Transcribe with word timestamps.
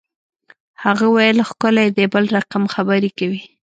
هغه 0.83 1.05
ویل 1.15 1.37
ښکلی 1.49 1.87
دی 1.95 2.05
بل 2.13 2.25
رقم 2.37 2.63
خبرې 2.73 3.09
کوي 3.17 3.41